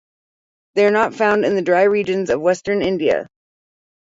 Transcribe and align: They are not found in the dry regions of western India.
They 0.73 0.87
are 0.87 0.91
not 0.91 1.13
found 1.13 1.45
in 1.45 1.53
the 1.55 1.61
dry 1.61 1.83
regions 1.83 2.31
of 2.31 2.41
western 2.41 2.81
India. 2.81 3.27